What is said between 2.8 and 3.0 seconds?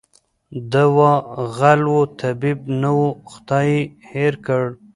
نه